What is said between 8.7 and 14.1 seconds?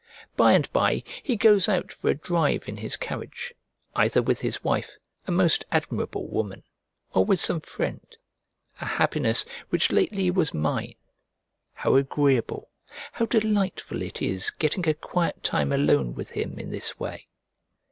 a happiness which lately was mine. How agreeable, how delightful